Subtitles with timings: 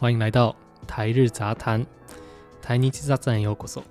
[0.00, 0.54] 欢迎来到
[0.86, 1.88] 台日杂談
[2.62, 3.82] 台日雑談へようこそ。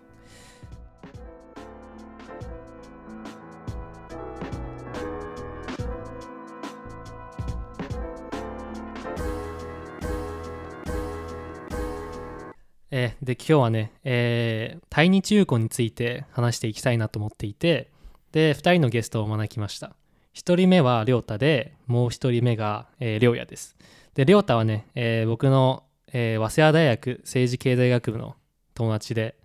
[12.89, 17.92] えーで今日はね、えー対日友好について話していきたいなと思っていて
[18.32, 19.93] で2人のゲストを招きました。
[20.36, 23.75] 1人目は亮太でもう1人目が、えー、亮也です。
[24.14, 25.83] で亮太はね、えー僕の、
[26.14, 28.36] えー早稲田大学政治経済学部の
[28.74, 29.36] 友達で、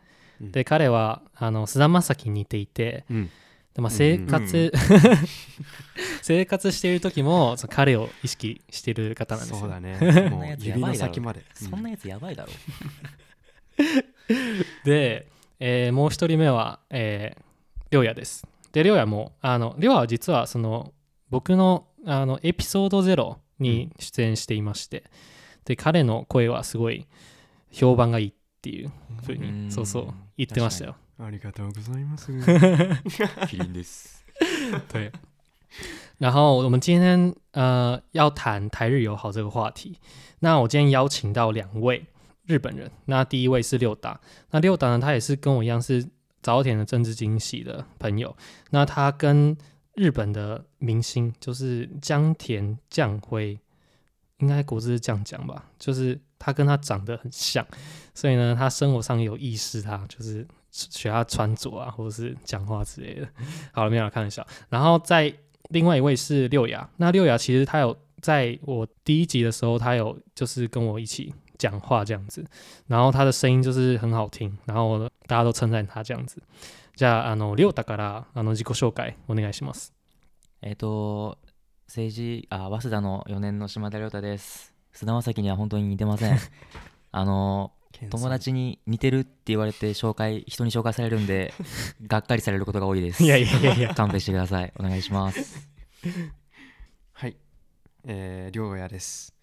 [0.40, 0.52] うん。
[0.52, 3.30] で彼はあの菅田将暉に似ていてうん。
[3.74, 3.96] で、まあ、うん。
[3.96, 4.72] 生活、
[6.22, 9.60] 生活している時もその彼を意識している方なんですよ。
[9.60, 9.96] そうだね。
[9.98, 11.42] そんもうなやつや指の先まで。
[11.54, 12.52] そんなやつやばいだろ。
[14.84, 15.28] で、
[15.60, 17.42] えーもう一人目は、えー、
[17.90, 18.46] 亮也です。
[18.72, 20.92] で、亮也も、あの、亮也は実は、その、
[21.30, 25.04] 僕の、あの、エピソード0に出演していまして、
[25.65, 27.07] で、彼の声はすごい
[27.71, 28.91] 評判がいいっていう
[29.25, 30.95] ふううに、んそうそう、言ってましたよ。
[31.19, 32.27] ありがとうございます
[33.47, 34.23] キリンです。
[34.91, 35.11] 对。
[36.19, 39.97] 然后我们今天呃要谈台日友好这个话题。
[40.39, 42.05] 那我今天邀请到两位
[42.45, 44.19] 日本人，那第一位是六达，
[44.51, 46.07] 那六达呢，他也是跟我一样是
[46.41, 48.35] 早田的政治经系的朋友。
[48.69, 49.57] 那他跟
[49.95, 53.59] 日本的明星就是江田将辉，
[54.41, 57.65] 应该国字是这样讲吧，就是他跟他长得很像，
[58.13, 63.27] 所以呢，他生活上有意识他就是学他穿着啊，或者是讲话之类的。
[63.71, 64.45] 好了，没有啦开玩笑。
[64.69, 65.33] 然后在
[65.69, 72.45] 另外一位是六雅，那六雅其实他有在我第一集的时候，他有就是跟我一起讲话这样子，
[72.85, 76.41] 然后他的声音就是很好听，然后大家都称赞他这样子。
[76.95, 79.93] じゃああの亮太からあの自己紹介お願いします。
[80.61, 81.37] えっと、
[81.92, 84.72] 政治、あ、早稲田の4年の島田亮太です。
[84.92, 86.38] 菅田将暉には本当に似てません。
[87.12, 87.74] あの、
[88.08, 91.52] 友達に似てるって言われて紹介、人に紹介されるんで、
[92.06, 93.22] がっかりされることが多いです。
[93.22, 93.94] いやいやいやいや。
[93.94, 94.72] 勘弁してください。
[94.78, 95.68] お願いします。
[97.12, 97.36] はい
[98.04, 99.34] えー、りょうやです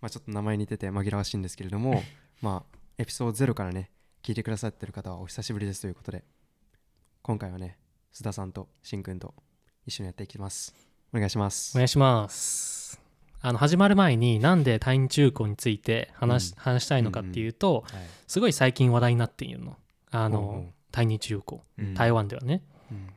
[0.00, 2.02] まあちょっと名前似てて紛らわしいんですけれども
[2.40, 3.92] まあエピソード0からね
[4.24, 6.24] 聞いてくださってる方はお久しぶりですということで
[7.22, 7.78] 今回はね
[8.12, 9.34] 須田さんとしんくんと
[9.86, 11.76] 一緒にやっていきますお願いします。
[11.76, 13.00] お願いします。
[13.42, 16.58] あの始まる前になんで対日中高について話,、うん。
[16.58, 18.02] 話したいのかっていうと、はい。
[18.26, 19.76] すごい最近話題になっているの。
[20.10, 21.94] あの、ほうほう対日中高、うん。
[21.94, 22.62] 台湾ではね。
[22.90, 23.08] うん。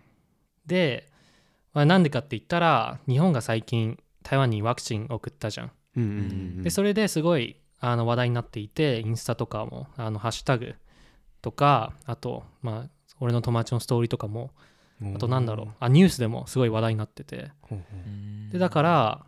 [0.66, 1.08] で、
[1.74, 5.72] まあ、なんでかって言ったら日本が最近台湾にワクチン送ったじゃん。
[5.96, 6.20] うんうんうんう
[6.62, 6.64] ん。
[6.64, 10.76] でそれですごいあの話題になっていてインスタとかもあのハッシュタグ
[11.42, 12.90] とかあとまあ
[13.20, 14.52] 俺の友達のストーリーとかも
[15.04, 15.68] あとなんだろう。
[15.80, 17.52] あニュースでもすごい話題になってて。
[18.52, 19.26] でだから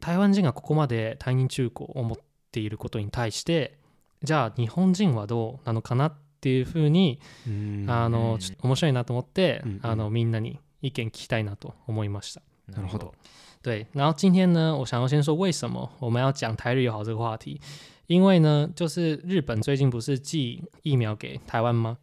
[0.00, 2.18] 台湾人がここまで対日中高を持っ
[2.50, 3.78] ていることに対して
[4.22, 7.86] じゃあ日本人はどうなのかなっていうふうにうん。
[7.88, 8.12] あうん。
[8.12, 12.42] のちょっと面白いなと思ってうんあのみんなに意見聞きたいなと思いました。
[12.68, 13.14] なるほど。
[13.62, 17.60] 对，然后今天呢，我想要先说为什么我们要讲台日友好这个话题，
[18.08, 21.98] 因为呢，就是日本最近不是寄疫苗给台湾吗？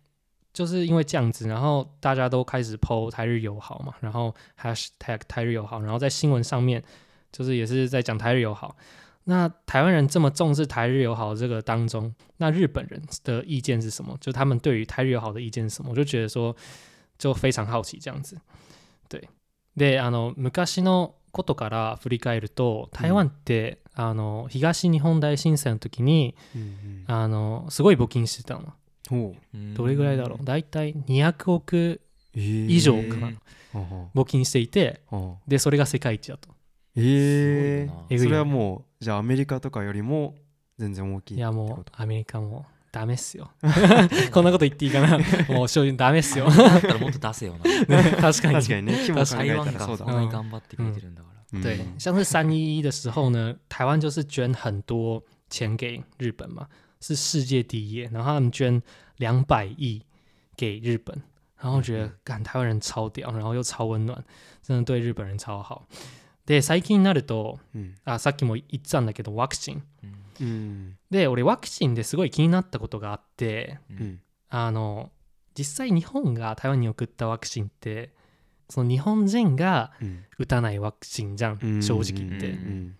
[0.52, 6.82] 就是因为这样子，然后大家都开始 PO 台日友好嘛，然后 hashtag 台日友好，然后在新闻上面
[7.32, 8.76] 就是也是在讲台日友好。
[9.26, 14.16] 那台湾人这么重视台日友好这个当中，那日本人的意见是什么？
[14.20, 15.90] 就他们对于台日友好的意见是什么？
[15.90, 16.54] 我就觉得说，
[17.16, 18.38] 就非常好奇这样子。
[19.08, 19.28] 对，
[19.76, 28.72] であの昔のことから振り返ると台湾って、あの東日本大震災の時にうんうんあのすごい募金してたのほう
[29.75, 30.45] どれぐらいだろう？
[30.45, 32.01] 大体200億
[32.35, 33.31] えー以上かな、
[34.15, 35.01] 募金していて
[35.47, 36.49] でそれが世界一だと。
[36.95, 40.35] ええそれはもうじゃあアメリカとかよりも
[40.77, 43.51] 全然大きいいやもうアメリカもダメっすよ。
[44.33, 45.19] こんなこと言っていいかな。
[45.53, 46.49] もう正直ダメっすよ。
[46.49, 47.59] だったらもっと出せよな。
[48.01, 48.53] ね確かに。
[48.55, 48.97] 確かにね。
[49.07, 51.59] 台湾がそらそうだんなに頑張ってくれてるんだから。
[51.59, 51.63] うん。
[51.63, 56.67] 对，像是三一一的时候呢，台湾就是捐很多钱给日本嘛，
[57.01, 58.81] 是世界第一耶，然后他们捐
[59.17, 60.03] 两百亿
[60.55, 61.21] 给日本，
[61.57, 64.23] 然后觉得干台湾人超屌，然后又超温暖，
[64.61, 65.87] 真的对日本人超好。
[66.45, 67.95] で最近になるとうん。
[68.05, 69.83] あさっきも言ってたんだけどワクチン。
[70.03, 70.15] うん。
[70.41, 74.07] うんで俺ワクチンですごい気になったことがあってううん。
[74.07, 75.11] んあの
[75.53, 78.13] 実際日本が台湾に送ったワクチンって
[78.67, 80.23] その日本人がうん。
[80.39, 82.49] 打たないワクチンじゃんうん正直言って。
[82.49, 82.95] うん。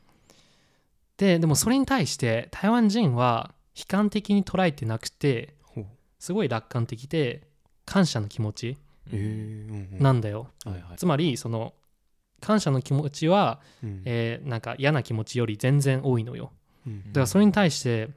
[1.18, 5.56] ででもそれに対して台湾人は悲観的に捉えてなくて
[6.20, 7.48] すごい楽観的で
[7.86, 8.78] 感謝の気持ち
[10.00, 10.50] なんだよ。
[10.98, 11.74] つまりその
[12.42, 14.02] 感謝の気持ちは、うん。
[14.06, 16.52] えーなんか嫌な気持ちより全然多いのよ。
[16.88, 18.10] うんだからそれに対して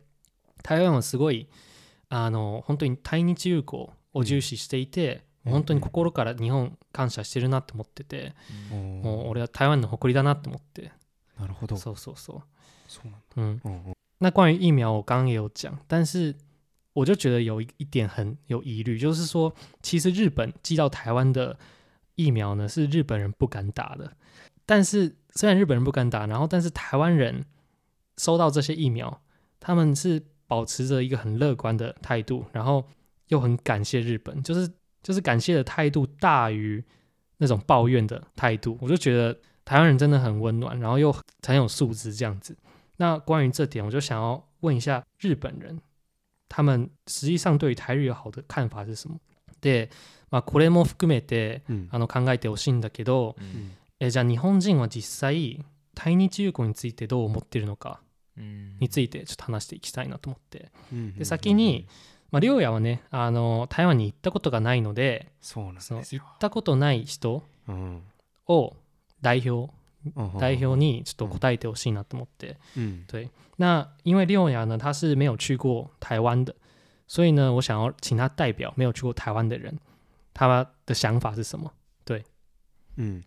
[0.63, 1.49] 台湾はすごい
[2.09, 8.33] あの本当に対日友好を重視していて、うん本当に心から日本感謝してるなって思ってて、
[8.71, 10.93] おーもう俺は台湾の誇りだなって思って。
[11.37, 11.77] なるほど。
[11.77, 12.43] そうそうそう。
[12.87, 13.27] そうなんだ。
[13.37, 16.33] 嗯，うんうん那关于疫苗，我刚刚也有讲，但是
[16.93, 19.53] 我就觉得有一一点很有疑虑，就是说，
[19.83, 21.59] 其实日本寄到台湾的
[22.15, 24.13] 疫苗呢，是日本人不敢打的。
[24.65, 27.45] 但是虽然日本人不敢打，然后但是台湾人
[28.17, 29.21] 收到这些疫苗，
[29.59, 32.85] 他们是保持着一个很乐观的态度，然后
[33.27, 34.71] 又很感谢日本，就是
[35.03, 36.83] 就是感谢的态度大于
[37.39, 38.79] 那种抱怨的态度。
[38.81, 41.13] 我就觉得台湾人真的很温暖，然后又
[41.45, 42.57] 很有素质这样子。
[42.97, 45.81] 那关于这点，我就想要问一下日本人，
[46.49, 49.19] 他们实际上对于台日友好的看法是什么？
[49.61, 49.91] で、
[50.31, 51.89] まあこれも含めてうん。
[51.91, 53.49] あの考えてほしいんだけど、ううん。
[53.49, 58.01] んえじゃあ日本人は実際対日友好についてどう思ってるのか
[58.37, 58.77] うん。
[58.81, 61.87] についてちょっと話していきたいなと思って、うんで先に、
[62.31, 66.01] まあ亮也はねあの台湾に行ったことがないので、そうなんですよ。
[66.01, 68.03] 行ったことない人うん。
[68.49, 68.75] を
[69.21, 69.82] 代表うん
[70.39, 72.59] 代表にちょっと答えてほしいなと思って。
[72.77, 73.05] うん。
[73.07, 76.55] 对，那因为六雅呢，他是没有去过台湾的，
[77.07, 79.79] 所以呢，我想要请他代表没有去过台湾的人，
[80.35, 81.73] 他的想法是什么？
[82.97, 83.25] うん。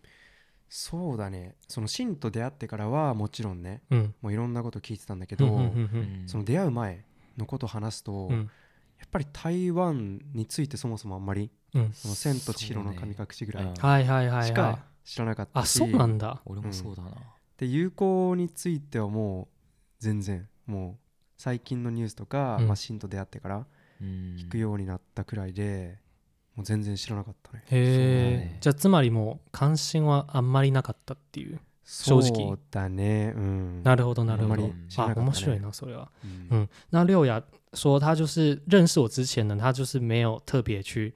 [0.68, 1.54] そうだね。
[1.68, 7.04] そのシンと出会ってからはもちろんね嗯もういろんなこと聞いてたんだけ嗯どその出会う前
[7.38, 8.50] のことを話すと嗯
[8.98, 14.46] やっぱり台湾についてそもそもあんまり嗯，その千と千尋の神隠しぐらいはいはいはいはい。
[14.46, 14.84] しか。
[15.06, 15.78] 知らなかったあ、し。
[15.78, 16.42] そうなんだ。
[16.44, 17.12] 俺もそうだな。
[17.56, 19.46] で友好についてはもう
[20.00, 20.94] 全然もう
[21.38, 22.66] 最近のニュースとか、うん。
[22.66, 23.66] まあ、シンと出会ってから
[24.00, 24.36] うん。
[24.36, 25.98] 聞くようになったくらいで、
[26.54, 27.62] もう全然知らなかったね。
[27.70, 28.58] へえ、ね。
[28.60, 31.60] じゃあつまりもう関心はあんまりなかったっていう？
[31.84, 32.48] 正直。
[32.48, 33.32] そうだね。
[33.36, 33.82] うん。
[33.84, 34.54] なるほどなるほど。
[34.54, 34.74] あんまり。
[34.88, 36.10] 知ら啊な，かった、ね、面白いなそれは。
[36.24, 36.48] うん。
[36.50, 37.42] 嗯，那六雅
[37.74, 41.14] 说他就是认识我之前呢，他就是没有特别去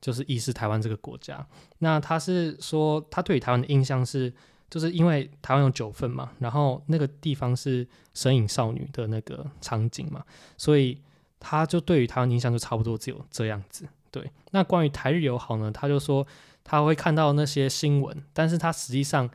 [0.00, 1.46] 就是意识台湾这个国家。
[1.78, 4.32] 那他是说他对于台湾的印象是，
[4.70, 10.24] 就是因为台湾有九份嘛，然后那个地方是神隐少女的那个场景嘛，
[10.56, 11.00] 所以
[11.38, 13.86] 他就对于台湾印象就差不多只有这样子。
[14.10, 16.26] 对，那关于台日友好呢，他就说
[16.64, 19.28] 他会看到那些新闻，但是他实际上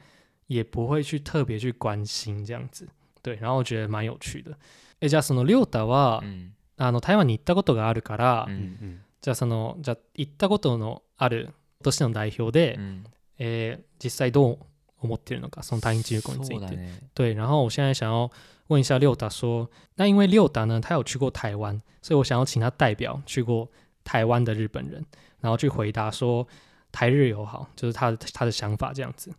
[0.48, 2.88] 也不会去特别去关心这样子。
[3.22, 4.58] 对，然后我觉得蛮有趣的。
[5.00, 11.51] えじゃあその亮太は、うんあの台湾に行ったことがあるから、ううんん じゃあそのじゃあ行ったことのある
[11.83, 13.05] としての代表で、うん。
[13.39, 14.59] えー実際どう
[15.01, 16.77] 思ってるのかその対日友好について。
[16.77, 17.01] ね。
[17.15, 18.31] 对，然后我现在想要
[18.69, 23.71] 问一下六达说，那因为六达呢，他有去过台湾，所以我想要请他代表去过
[24.05, 25.05] 台湾的日本人，
[25.41, 26.47] 然后去回答说
[26.93, 29.33] 台日友好，就是他的他的想法这样子。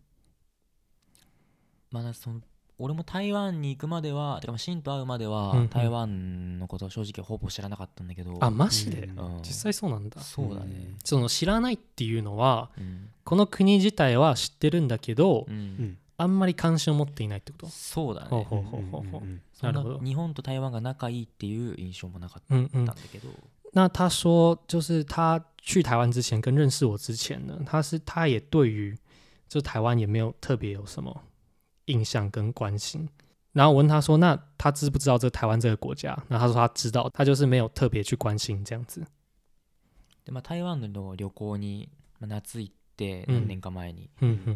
[1.91, 2.41] まだその
[2.79, 5.69] 俺も台湾に行くまではてかまあシンと会うまでは、うんうん。
[5.69, 8.37] 台湾のことは正直ほぼ知らなかったんだけど。
[8.39, 9.35] あ、マジで、うん。
[9.37, 10.21] うん実際そうなんだ。
[10.21, 10.95] そうだね。
[11.03, 15.55] その知らないっていうのは、うん、この国自体は知ってるんだけど、うん。
[15.55, 17.67] うんあんまり関心を持っていないってこと？
[17.67, 18.27] そうだね。
[19.61, 19.99] なるほど。
[19.99, 22.95] 日本と台湾が仲いいっていう印象もなかったんだ。
[23.11, 23.29] けど、
[23.71, 28.97] 那他说，就是他去台湾之前跟认识我之前呢，他是他也对于
[29.47, 31.21] 就台湾也没有特别有什么
[31.87, 33.09] 印象跟关心。
[33.51, 39.03] 然后我问他说：“那他知不知道这台湾这个国家？”然后他说他知道，他就是没有特别去关心这样子。
[40.25, 41.89] でまあ、台湾の旅行に、
[42.19, 44.09] まあ、夏行ってうん何年か前に、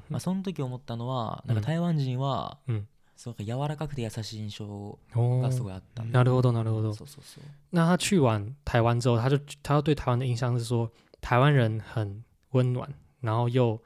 [0.09, 6.91] まあ、その時思ったのはなんうんか台湾人は、うんすごく柔らかくて優しい印象哦がすごいあったなるほどなるほど。
[6.91, 10.89] そうそうそう那他去完台湾之后，他就他对台湾的印象是说，
[11.21, 13.79] 台湾人很温暖，然后又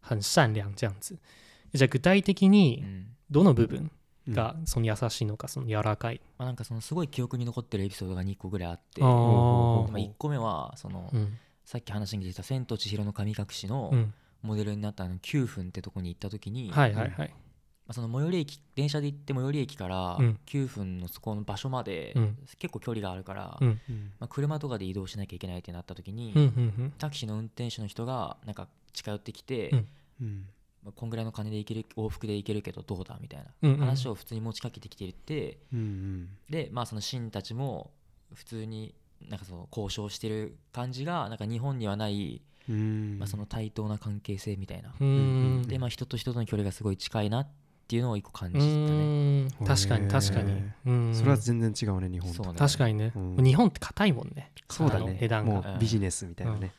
[0.00, 1.16] 很善良这样子。
[1.72, 3.06] じゃあ具体的うにん。
[3.30, 3.90] どの部分
[4.28, 4.34] うん。
[4.34, 6.20] がその優しいのか、その柔らかい？
[6.38, 9.88] まあ、なんかそのすごい記憶に残ってるエピソードが2個ぐらいあって、あでー。
[9.90, 11.38] まあ、1個目はその、うん。
[11.64, 14.12] さっき話に出てた「千と千尋の神隠し」のうん、
[14.42, 17.28] モデルになったあの9分ってとこに行った時に、はいはいはい。
[17.28, 17.34] ま
[17.88, 20.38] あ、その最寄り駅電車で行って最寄り駅からうん。
[20.46, 22.38] 9分のそこの場所までうん。
[22.58, 23.80] 結構距離があるから、うん。
[23.88, 26.92] うんまあ、車とかで移動しなきゃいけないってなった時に、うんうん。
[26.98, 29.88] タクシーの運転手の人がなんか近寄ってきて、うん。
[30.22, 30.46] うん
[30.84, 33.78] まあこんぐらいの金で行ける往復で行けるけどどうだみたいなうんうん。
[33.78, 37.90] 話を普通に持ちかけてきていて、うんでまあそのシンたちも
[38.34, 38.94] 普通に
[39.28, 42.74] なんかその交渉してる感じがなんか日本にはない、うん。
[42.74, 42.78] う
[43.16, 44.94] んまあ、その対等な関係性みたいな、
[45.66, 47.48] でまあ人と人との距離がすごい近いなっ
[47.90, 51.12] ていうのを一個感うじたね、確かに確かに。
[51.12, 53.10] それは全然違うね日本とね確かにね。
[53.16, 53.44] うん。
[53.44, 54.52] 日本って硬いもんね。
[54.68, 55.18] そうだね。
[55.20, 55.54] 値段が。
[55.54, 56.72] もうビジネスみたいなね。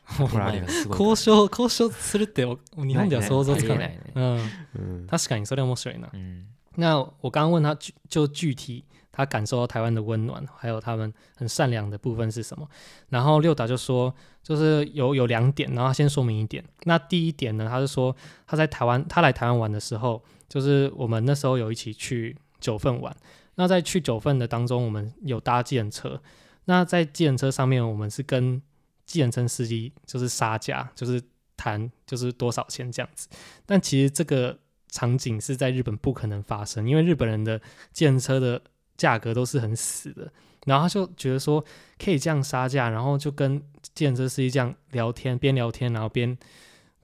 [0.89, 3.99] 交渉交渉するってお日本では想像つかない。
[4.15, 4.39] うん。
[4.75, 5.07] うん。
[5.07, 6.09] 確かにそれ面白いな。
[6.13, 6.45] うん。
[6.77, 12.67] 那我刚刚问他具就具体他感受到台湾的温暖，还有他们很善良的部分是什么？
[13.09, 16.63] 然后六达就说，就是有有两点，然后他先说明一点。
[16.83, 18.15] 那第一点呢，他是说
[18.47, 23.15] 他在台湾，他来台湾玩的时候，就是我们那时候有一起去九份玩。
[23.55, 26.21] 那在去九份的当中，我们有搭计程车。
[26.65, 28.61] 那在计程车上面，我们是跟
[29.05, 31.21] 计程车司机就是杀价，就是
[31.57, 33.27] 谈就是多少钱这样子。
[33.65, 37.59] 但其实这个场景是在日本不可能发生，因为日本人的
[37.91, 38.61] 计程车的
[39.00, 40.32] 价格都是很死的。
[40.66, 41.64] 然后他就觉得说
[41.98, 43.62] 可以这样杀价，然后就跟
[43.94, 46.36] 计程车司机这样聊天，边聊天然后边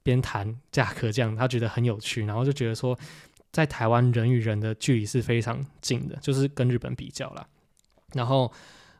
[0.03, 2.97] 边谈价格，这样他觉得很有趣，然后就觉得说。
[3.53, 7.47] 在台湾人与人的距离是非常近的，就是跟日本比较啦。
[8.13, 8.51] 然后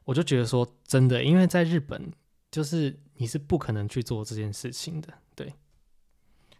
[0.03, 2.11] 我就觉得说，真的，因为在日本，
[2.51, 5.11] 就是你是不可能去做这件事情的。
[5.35, 5.53] 对，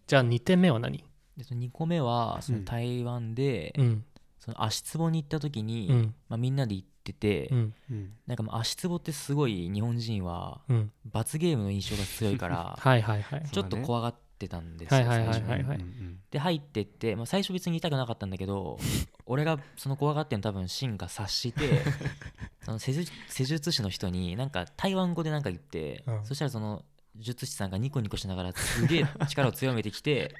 [0.07, 1.03] じゃあ2点目は何？
[1.38, 4.03] 2個目はその台湾で、うん、
[4.49, 10.90] その足つぼに行った時に、うん、まあ、みんなで行ってて、うん、うんなんかまあ足つぼってすごい日本人はうん。
[11.05, 13.43] 罰ゲームの印象が強いから はいはいはい。
[13.50, 18.78] ちょっと怖がってたんですよ、はいはいはい最初はいはいうんうんで入ってって、まあ、最初別に痛くなかったんだけど
[19.26, 21.83] 俺がその怖がってんの多分シンが察して
[22.64, 26.85] その施術施術師の人になんか台湾語でなんか言って、うんそしたらその
[27.17, 30.35] 術師さんがニコニコしながらすげえ力を強めてきて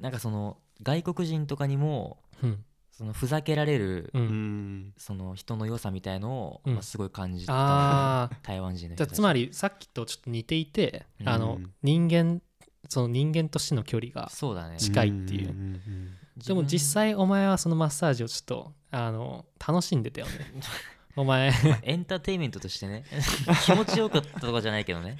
[0.00, 2.64] なんかその外国人とかにもうん。
[2.92, 4.18] そのふざけられるう。
[4.18, 4.24] うん。
[4.26, 6.74] んその人の良さみたいのを、うん。
[6.74, 8.30] まあ、すごい感じた、ああ。
[8.42, 11.28] 台湾人のじゃあ人つまりさっきとちょっと似ていて、うん。
[11.28, 12.42] あの人間
[12.88, 14.76] その人間としての距離がそうだね。
[14.76, 15.52] 近いっていう。
[15.54, 20.32] んんんでも実際お前はそのマッサージをちょっとあの楽しんでたよね。
[21.16, 21.50] お前。
[21.50, 23.04] まあエンターテインメントとしてね。
[23.64, 25.18] 気持ちよかったとかじゃないけどね、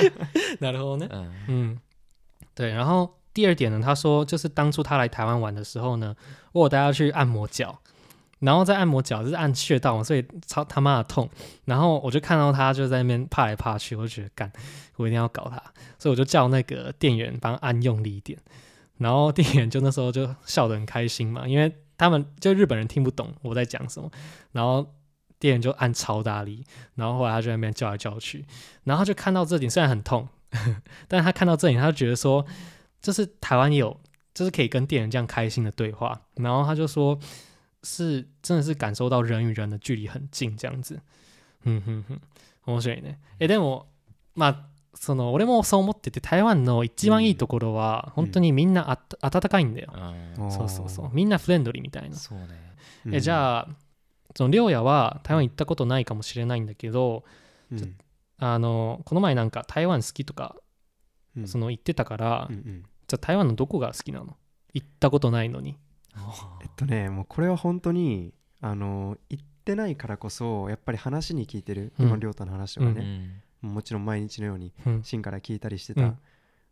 [0.60, 1.08] なるほどね。
[1.10, 1.20] うん。
[1.20, 1.30] うん。
[1.48, 1.78] 嗯，
[2.54, 2.72] 对。
[2.72, 6.14] 然后第二点呢，他说就是当初他来台湾玩的时候呢，
[6.52, 7.78] 我带他去按摩脚，
[8.40, 11.28] 然后在按摩脚就是按穴道嘛，所以超他妈的痛。
[11.64, 14.52] 然后我就看到他就在那边怕来怕去，我就觉得干，
[14.96, 15.56] 我一定要搞他，
[15.98, 18.38] 所以我就叫那个店员帮他按用力一点。
[18.98, 24.10] 然后店员就那时候就笑得很开心嘛，因为他们就日本人听不懂我在讲什么，
[24.52, 24.94] 然后
[25.38, 28.44] 店员就按超大力，然后后来他就在那边叫来叫去，
[28.84, 30.28] 然后就看到这里虽然很痛，
[31.08, 32.44] 但是他看到这里，他就觉得说，
[33.02, 34.00] 就是台湾也有，
[34.32, 37.18] 就是可以跟店员这样开心的对话，然后他就说，
[37.82, 41.00] 是真的是感受到人与人的距离很近这样子，
[41.64, 42.20] 嗯哼哼，
[42.64, 43.18] 面白いね。
[43.40, 43.86] えでも
[44.34, 49.92] まあその俺もそう思ってて台湾の一番いいところは本当にみんなあた温かいんだよ。
[50.38, 50.52] うん。
[50.52, 51.10] そうそうそう。
[51.12, 52.16] みんなフレンドリーみたいな。
[52.16, 52.46] そうね。
[53.16, 53.68] えじゃあ
[54.36, 57.24] そのりょうやは台湾行ったことないかもしれないんだけど、
[57.72, 57.96] うん。
[58.38, 60.56] あのこの前なんか台湾好きとか
[61.36, 61.48] うん。
[61.48, 64.38] その言ってたから、うんうんじゃあ台湾のどこが好きなの？
[64.72, 65.76] 行ったことないのに。
[66.62, 71.92] えっとねもうこれは本当にあの行ってないからこそやっぱり話に聞いてる。
[71.98, 72.06] うん。
[72.08, 73.42] 今亮太の話とかうね、ん。
[73.60, 75.02] もちろん毎日のようにうん。
[75.02, 76.18] シンから聞いたりしてたうん。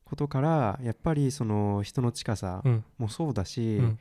[0.06, 2.84] ことから、やっぱりその人の近さうん。
[2.96, 3.98] もそうだし、うん。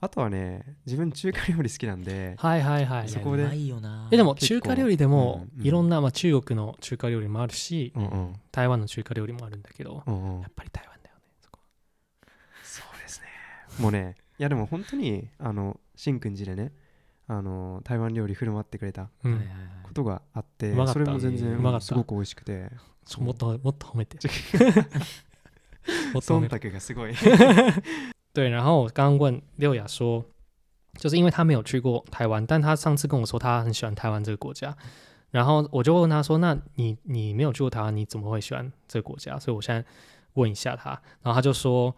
[0.00, 3.08] あとはね自分中華料理好きなんではいはいはい。
[3.08, 4.08] そこでうまいよな。
[4.10, 5.66] えでも中華料理でもうんうん。
[5.66, 8.34] いろんな、まあ、中国の中華料理もあるし、うんうん。
[8.52, 10.40] 台湾の中華料理もあるんだけど、うんうん。
[10.42, 11.58] やっぱり台湾だよねそこ
[12.62, 13.26] そうですね
[13.78, 16.72] もうねいやでも本当にあの新君寺でね
[17.26, 19.10] あの台湾料理振る舞ってくれた
[19.82, 20.94] ことがあってうまかった。
[20.94, 21.86] それも全然うまかった。
[21.86, 22.70] すごく美味しくて。
[23.18, 24.18] もっともっと褒めて。
[26.12, 27.14] もっと褒忖度がすごい。
[28.34, 30.24] 对，然后我刚刚问六雅说，
[30.98, 34.76] 就是因为他没有去过台湾，但他上次跟我说他很喜欢台湾这个国家，
[35.30, 39.84] 然后我就问他说：“那你你没有去过台湾，你怎么会喜欢这个国家？”所以我现在
[40.34, 40.90] 问一下他，
[41.22, 41.94] 然后他就说，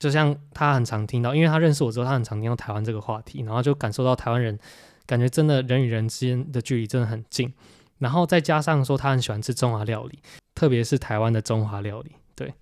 [0.00, 4.58] 就像他很常听到，因为他认识我之后，他很常听到台湾这个话题，然后就感受到台湾人
[5.06, 7.52] 感觉真的人与人之间的距离真的很近，
[7.98, 10.18] 然后再加上说他很喜欢吃中华料理，
[10.54, 12.52] 特别是台湾的中华料理，对。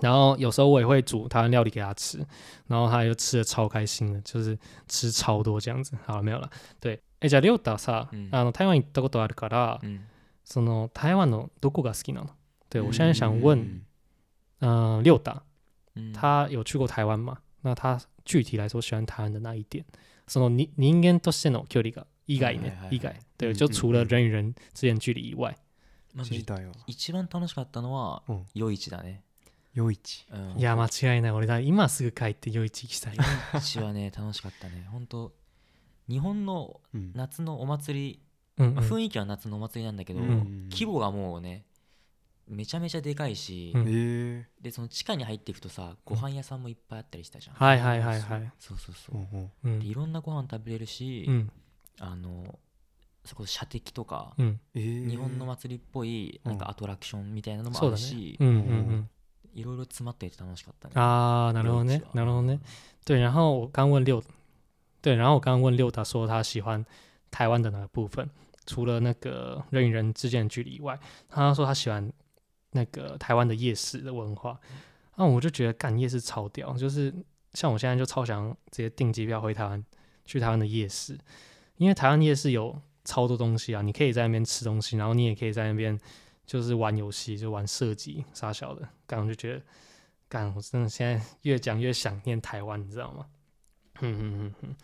[0.00, 2.24] 然后有时候我也会煮台湾料理给他吃，
[2.68, 5.94] 然后他就吃的超开心的，就是吃超多这样子。
[6.06, 6.48] 好了，没有了。
[6.80, 10.00] 对，えじゃあ亮太さ、うんあの台湾行ったことあるから、うん
[10.42, 12.28] その台湾のどこが好きなの？
[12.70, 13.82] 对我嗯现在想问，
[14.60, 15.40] 嗯、呃，六打うん
[16.13, 17.39] 他有去过台湾吗？
[17.61, 19.83] 那他具体来说喜欢台湾的那一点？
[20.27, 25.55] そのに人間としての距離が以外ね以外，对，嗯就除了人与人之間距離以外，
[26.15, 28.45] まあ知りたいよ一番楽しかったのはうん。
[28.53, 29.23] 夜市だね。
[29.73, 30.25] 夜市。
[30.31, 30.59] うん。
[30.59, 31.31] いや間違いない。
[31.31, 33.17] 俺だ今すぐ帰って夜市行きたい。
[33.53, 34.87] 夜市はね 楽しかったね。
[34.91, 35.31] 本当
[36.07, 37.11] 日本のうん。
[37.13, 38.19] 夏のお祭り、
[38.57, 38.75] うん、うん。
[38.75, 40.69] まあ雰囲気は夏のお祭りなんだけど、うん。
[40.71, 41.65] 規模がもうね
[42.47, 48.51] めちゃめちゃでかいし、うんえでその地下に入っていくとさご飯屋さんもいっぱいあったりしたじゃん、はいはいはいはい。
[48.59, 51.51] そうそうそう、ほうんでいろんなご飯食べれるし、うん
[51.99, 52.59] あの
[53.23, 54.59] そこ射的とか、うん。
[54.75, 58.37] 日本の祭りっぽいなんかアトラクションみたいなのもあるし、。
[58.39, 59.09] うんうんうん。
[59.55, 60.93] いろいろ詰まっていて楽しかったね。
[60.95, 62.59] 啊，なるほどね夜市，はなるほどね。
[63.05, 64.21] 对，然后我刚问六，
[65.01, 66.85] 对，然后我刚问六达说他喜欢
[67.31, 68.29] 台湾的哪个部分，
[68.65, 70.99] 除了那个人与人之间的距离以外，
[71.29, 72.11] 他说他喜欢
[72.74, 74.60] 那个台湾的夜市的文化。
[75.16, 77.14] 那我就觉得干夜市超屌，就是
[77.52, 79.84] 像我现在就超想直接订机票回台湾，
[80.24, 81.18] 去台湾的夜市，
[81.76, 85.98] 因为台湾夜市有超多东西啊，你可以在那边吃东西，然后你也可以在那边
[86.46, 89.62] 就是玩游戏，就玩射击啥小的，干我就觉得。
[90.28, 93.26] 干，我真的现在越讲越想念台湾，你知道吗？
[94.00, 94.76] 嗯嗯嗯嗯。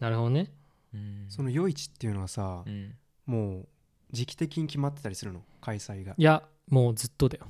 [0.00, 0.48] なるほどね。
[0.92, 3.68] うんその夜市っていうのはさうんもう
[4.10, 7.45] 時期的に決まってたりするの開催がいや、 もうずっとだよ。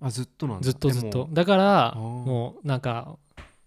[0.00, 1.10] あずっとなんだずっとずっ。
[1.10, 3.16] とだから、もうなんか、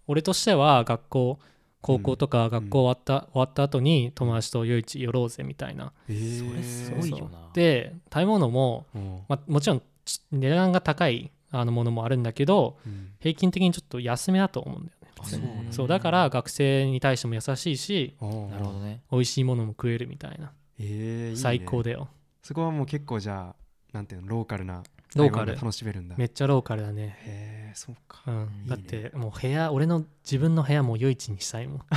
[0.08, 1.40] 俺としては学校、
[1.82, 5.94] 高校とか学校終わった、終わった後に友達と夜市寄ろうぜみたいな。
[6.08, 7.50] えーそれすごいよな。
[7.54, 15.12] で、食べ物も、うんまあ、もちろんち値段が高いあのものもあるんだけど、うん平均的にちょっと安めだと思うんだよね。
[15.20, 18.28] あそうそうだから学生に対しても優しいし、な
[18.58, 19.02] るほどね。
[19.12, 20.52] 美味しいものも食えるみたいな。
[20.80, 22.08] えーいいね最高だよ。
[22.42, 23.56] そこはもう結構じゃあ
[23.92, 24.84] なんていうのローカルな
[25.16, 25.56] ローカル。
[25.56, 26.16] 楽しめるんだ。
[26.18, 27.16] めっちゃローカルだね。
[27.20, 28.22] へえそうか。
[28.28, 31.88] うん、だってもう部屋俺の自分の部屋も夜市にしたいもん、 うん、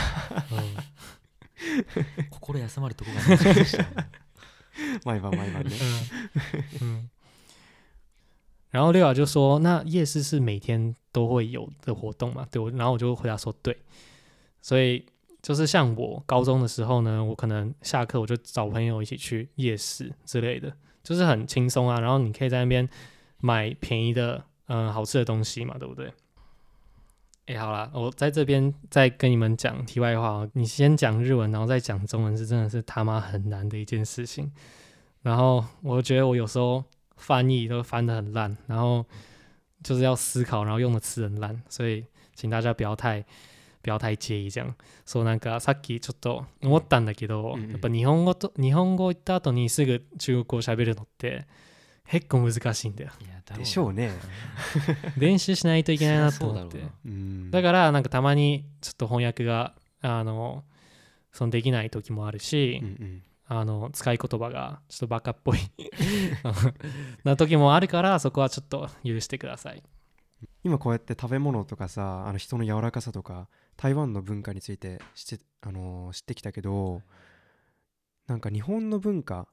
[2.30, 3.78] 心休まるとこが難しい
[5.04, 5.70] 毎晩毎晩ね。
[6.82, 7.08] 嗯，
[8.70, 13.78] 然后六雅就说：“那夜市是每天都会有的活动嘛？”对我，然后我就回答说：“对。”
[14.60, 15.06] 所以
[15.42, 22.00] 就是像我高中的时候呢，我可能下课我就找朋友一起去夜市之类的，就是很轻松啊。
[22.00, 22.88] 然后你可以在那边
[23.38, 26.12] 买便宜的、嗯、好吃的东西嘛，对不对？
[27.46, 30.50] 哎，好啦，我在这边再跟你们讲题外话哦。
[30.54, 34.50] 你先讲日文，然后再讲中文，是真的是他妈很难的一件事情。
[35.21, 36.82] 然后我觉得我有时候
[37.17, 39.04] 翻译都翻得很烂，然后
[39.82, 43.23] 就是要思考，然后用的词很烂，所以请大家不要太
[43.84, 44.75] 不要太介意这样。
[45.04, 47.70] そうなんかさっきちょっと思ったんだけど、うんうん。
[47.70, 51.47] やっぱ日本語と日本語言った後にすぐ中国語を喋るのって
[52.08, 53.10] 結構難しいんだよ。
[53.56, 54.10] でしょうね。
[55.18, 56.82] 練習しないといけないなと思って。
[57.50, 60.64] だからなんかたまにちょっと翻訳があの
[61.30, 63.23] そのできない時もあるし、うんうん。
[63.47, 65.58] あの使い言葉がちょっとバカっぽい
[67.25, 69.82] な時もあるからそこはちょっと許してください。
[70.62, 77.02] 今こうやって食べ物とかさあの人の柔らかさとか台湾の文化について知って,、あのー知ってきたけど
[78.26, 79.49] なんか日本の文化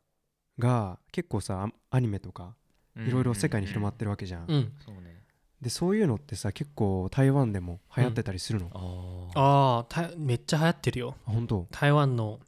[0.59, 2.55] が結構さアアニメとか
[2.95, 3.07] うん。
[3.07, 4.73] いろいろ世界に広まってるわけじゃん、うん。
[4.85, 5.23] そうね
[5.61, 11.15] でそういうのってさ結構台湾でも流行ってたりするの、ああああ、ためっちゃ流行ってるよ。
[11.23, 11.67] 本当？
[11.69, 12.39] 台湾の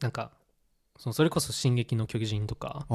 [0.00, 0.32] なんか
[0.98, 2.86] そのそれこそ「進撃の巨人」とか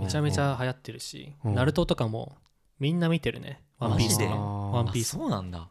[0.00, 1.54] めちゃめちゃ流行ってるし、うん。
[1.54, 2.36] ナルトとかも
[2.78, 3.62] みんな見てるね。
[3.78, 4.74] ワンピースでも。
[4.74, 5.16] ワンあピース。
[5.16, 5.70] そうなんだ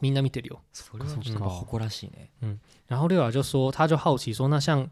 [0.00, 0.60] みんな見てるよ。
[0.72, 2.30] それはそっかちょっと誇らしいね
[2.88, 4.88] 然后六雅就说，他就好奇说，那像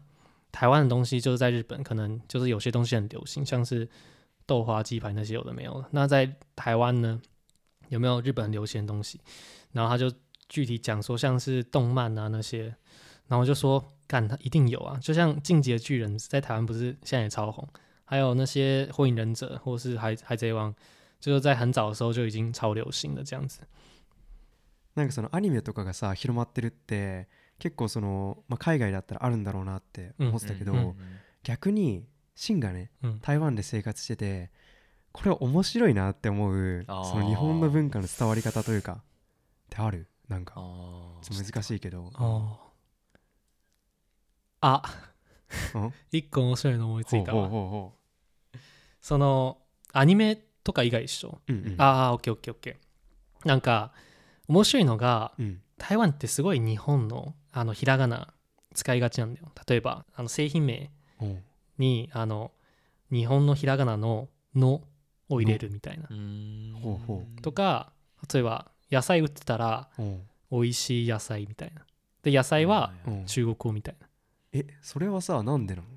[0.51, 3.87] 台湾的东西，就是在日本可能就是有些东西很流行，像是
[4.45, 5.87] 豆花鸡排那些有的没有的。
[5.91, 7.21] 那在台湾呢，
[7.89, 9.19] 有没有日本很流行的东西？
[9.71, 10.11] 然后他就
[10.49, 12.63] 具体讲说，像是动漫啊那些，
[13.27, 14.99] 然后我就说，干，他一定有啊！
[15.01, 17.65] 就像《进击的巨人》在台湾不是现在也超红，
[18.03, 20.73] 还有那些《火影忍者》或是海《海贼王》，
[21.21, 23.61] 就是在很早的时候就已经超流行的这样子。
[24.96, 27.28] なんかそのアニメとかがさ広まってるって
[27.58, 30.96] 結構その、まあ、海外だったらあるんだろうなって思ってたけど、うんうん
[31.44, 32.04] 逆に
[32.34, 34.50] シンがねうん、台湾で生活してて
[35.12, 38.96] これ面白いなって思うその日本の文化の伝わり方というかっ
[39.70, 40.08] てある？
[40.28, 40.60] なんか
[41.30, 42.10] 難しいけど。
[44.60, 44.82] あ
[46.10, 47.92] 一個面白いの思いついうたわ。
[49.00, 49.58] その、
[49.92, 51.40] アニメとか以外一緒。
[51.46, 51.80] ううんうん。
[51.80, 53.48] ああ、オッケーオッケーオッケー。
[53.48, 53.92] なんか、
[54.48, 58.32] 面白いのが、うん台湾ってすごい日本のあのひらがな
[58.72, 59.52] 使いがちなんだよ。
[59.68, 61.42] 例えば、あの製品名おう
[61.76, 62.50] にあの
[63.12, 64.82] 日本のひらがなの「の」
[65.28, 66.08] を入れるみたいなー。
[66.08, 67.92] うーんほうほとか、
[68.32, 69.90] 例えば野菜売ってたら
[70.50, 71.84] 美味しい野菜みたいな。
[72.22, 72.94] で、野菜は
[73.26, 74.08] 中国語みたいな。
[74.54, 75.88] えそれはさなんでなの？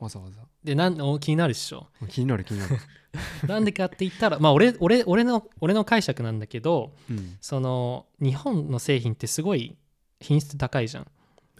[0.00, 0.42] わざわざ。
[0.64, 1.88] で、なんお気になるっしょ。
[2.08, 2.76] 気になる気になる。
[3.46, 7.36] なんでかって言ったら、まあ俺、俺、俺の、俺の解釈なんだけど、うん。
[7.40, 9.76] その、日本の製品ってすごい
[10.20, 11.06] 品質高いじゃん。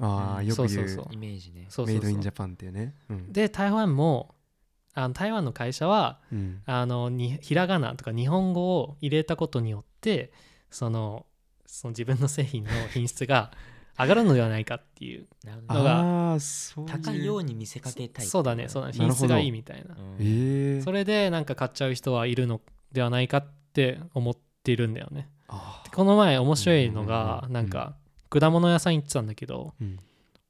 [0.01, 0.47] ああうん。
[0.47, 0.69] よく言う。
[0.69, 1.15] そうそうそう。
[1.15, 1.67] イメージね。
[1.69, 2.05] そうそうそう。
[2.05, 2.95] メイドインジャパンっていうね。
[3.09, 3.33] うん。
[3.33, 4.35] で、台湾も、
[4.95, 6.63] あの台湾の会社はうん。
[6.67, 10.33] あのにひらがなとか日本語を入れたことによって
[10.71, 11.27] その
[11.65, 13.53] その自分の製品の品質が
[13.99, 15.27] 上がるのではないかっていう
[15.69, 16.91] のがああそういう。
[16.91, 18.95] 高いように見せかけたいそうだねそうだね。
[18.95, 19.95] 品質がいいみたいな。
[20.83, 22.61] それでなんか買っちゃう人はいるの
[22.93, 25.29] ではないかって思っているんだよね。
[25.49, 27.97] あこの前面白いのうんがなんか
[28.31, 29.97] 果物屋さん行ってたんだけどーうん。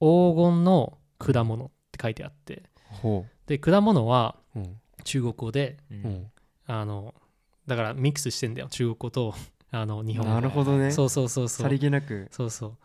[0.01, 2.65] 黄金の果物って書いてあって。
[3.03, 4.37] ほで果物は
[5.05, 5.79] 中国語で
[6.67, 7.15] あの
[7.67, 9.35] だからミックスしてんだよ中国語と
[9.73, 10.27] あの日本。
[10.27, 10.91] 語なるほどね。
[10.91, 11.65] そうそうそうそう。
[11.65, 12.29] さりげなく。
[12.31, 12.77] そうそう。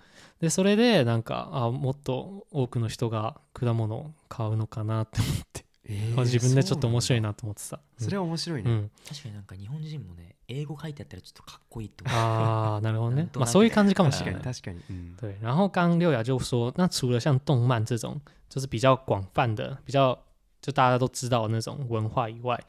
[0.41, 8.69] でそれでなんかあもっと多くの人が果物を買うのかなって思って、えまあ自分でちょっと面白いななと思ってたそれは面白いね。
[8.69, 12.19] うん、確かになんか日本人もね英語書いてあったらちょっとかっこいいって思う。
[12.19, 13.29] 啊，なるほどね。
[13.35, 14.43] まあそういう感じかもし確れない。
[14.43, 14.81] かに確かに。
[14.89, 15.15] うん。
[15.15, 18.19] 对，然后刚刚六雅就说，那除了像动漫这种
[18.49, 20.19] 就是比较广泛的、比较
[20.61, 22.61] 就大家都知道的那种文化以外，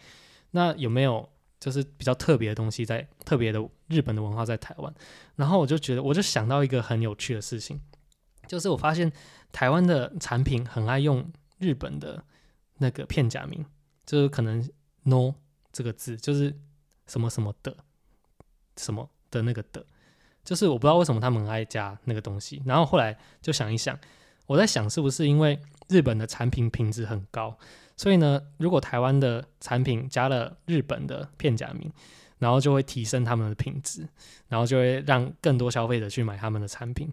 [0.52, 4.94] 那有没有就是比较特别的东西在特别的日本的文化在台湾？
[5.34, 7.80] 然后我就觉得，我就想到一个很有趣的事情，
[8.46, 9.10] 就是我发现
[9.52, 12.22] 台湾的产品很爱用日本的
[12.78, 13.64] 那个片假名，
[14.04, 14.62] 就是可能
[15.04, 15.34] “no”
[15.72, 16.54] 这个字就是
[17.06, 17.76] 什么什么的
[18.76, 19.84] 什么的那个的。
[20.44, 23.98] 就是我不知道为什么他们很爱加那个东西，然后后来就想一想，
[24.46, 27.56] 我在想是不是因为日本的产品品质很高，
[27.96, 31.92] 所以呢，如果台湾的产品加了日本的片假名，
[32.38, 34.08] 然后就会提升他们的品质，
[34.48, 37.12] 然后就会让更多消费者去买他们的产品。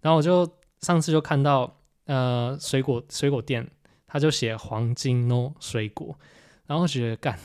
[0.00, 0.48] 然后我就
[0.80, 3.66] 上次就看到呃水果水果店，
[4.06, 6.18] 他就写黄金 no 水果，
[6.66, 7.38] 然后觉得干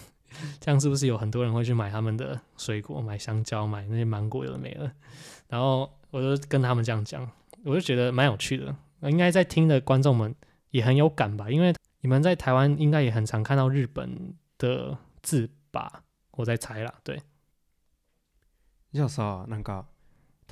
[0.60, 4.92] 这样是不是有很多人会去买他们的水果，买香蕉，买那些芒果有的没的？
[5.48, 7.30] 然后我就跟他们这样讲，
[7.64, 8.76] 我就觉得蛮有趣的。
[9.02, 10.36] 应该在听的观众们
[10.72, 16.94] 也很有感吧，因为你们在台湾应该也很常看到日本的字吧，我在猜啦。
[17.04, 17.22] 对，
[18.94, 19.86] じゃあさなんか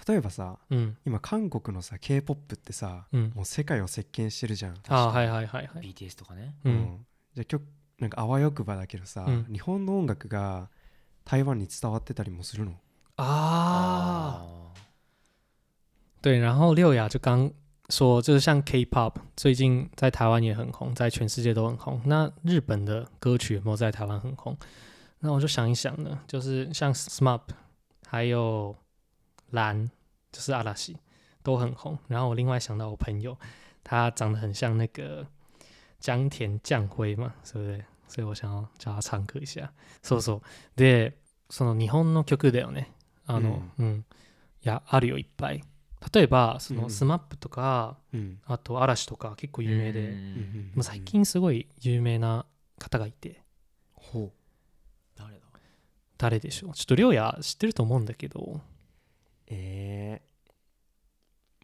[0.08, 4.76] 例えばさ嗯今韓国のさ K-POP ってさ嗯，もう世界を席巻してるじゃん。
[4.88, 6.54] 啊，嗨嗨嗨嗨，BTS とかね。
[6.64, 7.64] 嗯じゃあ曲
[8.00, 9.46] なんかあわよくばだけどさ、うん。
[9.52, 10.70] 日本の音楽が
[11.26, 12.74] 台湾に伝わってたりもするの？
[13.18, 14.46] 啊，
[16.22, 17.52] 对，然后六雅就刚
[17.89, 22.01] 说，就是像 K-pop 最近在台湾也很红，在全世界都很红。
[22.07, 24.57] 那日本的歌曲有没有在台湾很红？
[25.21, 27.43] 那我就想一想呢，就是像 SMAP
[28.07, 28.75] 还有
[29.51, 29.91] 蓝，
[30.31, 30.97] 就是阿拉西
[31.43, 31.99] 都很红。
[32.09, 33.37] 然后我另外想到我朋友，
[33.85, 35.27] 他长得很像那个
[36.01, 37.85] 江田将晖嘛，对不对？
[38.09, 39.73] 所以我想要叫他唱歌一下。
[40.03, 40.43] そうそう。
[40.77, 41.13] で、
[41.49, 42.89] その日本の曲だよね。
[43.27, 44.05] あの、うん、
[44.63, 45.63] いや、あるよ、いっぱい。
[46.14, 46.82] 例えば、そうん。
[46.82, 48.40] のスマップとか、うん。
[48.46, 50.16] あと嵐とか結構有名で、
[50.76, 52.46] う最近すごい有名な
[52.80, 53.42] 方がいて、
[53.94, 54.32] ほ
[55.16, 55.42] 誰だ？
[56.18, 56.74] 誰でしょう？
[56.74, 58.62] ちょっとりょうや知ってると思うんだけど、う
[59.48, 60.52] えー、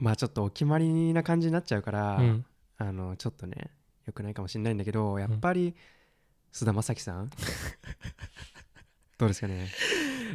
[0.03, 2.45] まあちょっとお決まりな感じになっちゃうから、うん。
[2.77, 3.69] あのちょっとね
[4.07, 5.75] よくないかもしれないんだけどやっぱり
[6.51, 7.29] 菅田将暉さん？
[9.19, 9.69] どうですかね？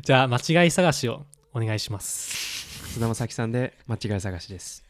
[0.03, 2.58] じゃあ、間違い探しをお願いします。
[2.95, 4.85] 菅田将暉さんで間違い探しです。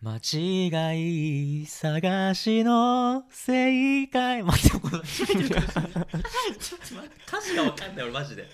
[0.00, 4.42] 間違い探しの正解。
[4.44, 8.46] 待ってこれちょっと待って歌詞がわかんない俺マジで。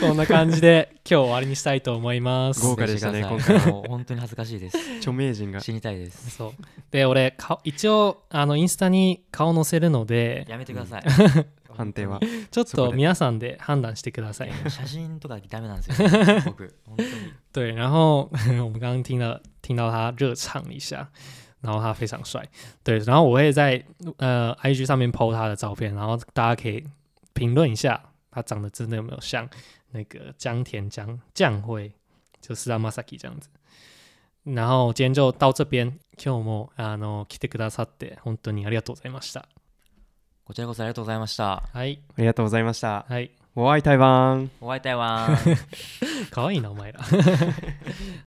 [0.00, 2.64] こんな感じで今日終わりにしたいと思います。
[2.64, 4.78] 豪華でしたね今回もう本当に恥ずかしいです。
[4.98, 5.60] 著名人が。
[5.60, 6.30] 死にたいです。
[6.30, 6.52] そう。
[6.92, 11.02] で、俺、顔一応、あの、インスタに顔載せるので、やめてください
[11.80, 12.20] 判定は
[12.52, 14.52] ちょっとで皆さんで判断してください。
[14.68, 16.08] 写真とかダメなんですよ
[16.44, 17.08] 僕本当に
[17.52, 18.28] 对，然后
[18.62, 21.08] 我们刚刚听了听到他热唱一下，
[21.62, 22.46] 然后他非常帅，
[22.84, 23.82] 对，然后我会在
[24.18, 26.84] 呃 IG 上面 PO 他的照片，然后大家可以
[27.32, 29.48] 评论一下他长得真的有没有像
[29.92, 31.92] 那个江田江将晖，
[32.40, 33.48] 就菅田将暉这样子。
[34.44, 39.44] 然后今天就到这边，今日もあの来てくださって本当にありがとうございました。
[40.50, 41.62] こちらこそありがとうございました。
[41.72, 42.00] はい。
[42.08, 43.06] ありがとうございました。
[43.08, 44.50] はい、お会い台湾。
[44.60, 45.38] お会い台湾。
[46.32, 46.98] 可愛いなお前ら。